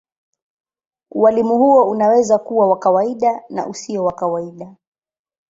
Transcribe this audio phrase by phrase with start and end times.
[1.11, 4.75] Ualimu huo unaweza kuwa wa kawaida na usio wa kawaida.